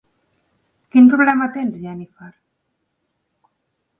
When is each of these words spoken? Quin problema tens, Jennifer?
Quin 0.95 1.09
problema 1.11 1.49
tens, 1.57 1.77
Jennifer? 1.83 2.31